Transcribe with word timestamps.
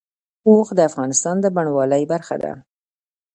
اوښ 0.47 0.67
د 0.77 0.79
افغانستان 0.89 1.35
د 1.41 1.45
بڼوالۍ 1.55 2.03
برخه 2.13 2.35
ده. 2.43 2.51